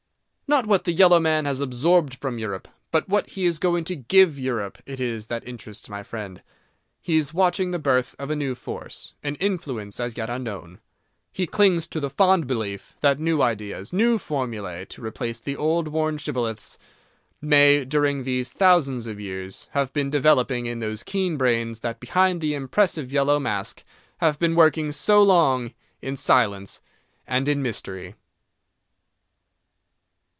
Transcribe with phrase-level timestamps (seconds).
[0.51, 3.95] Not what the yellow man has absorbed from Europe, but what he is going to
[3.95, 6.41] give Europe it is that interests my friend.
[6.99, 10.81] He is watching the birth of a new force—an influence as yet unknown.
[11.31, 15.87] He clings to the fond belief that new ideas, new formulæ, to replace the old
[15.87, 16.77] worn shibboleths,
[17.39, 22.41] may, during these thousands of years, have been developing in those keen brains that behind
[22.41, 23.85] the impressive yellow mask
[24.17, 26.81] have been working so long in silence
[27.25, 28.15] and in mystery.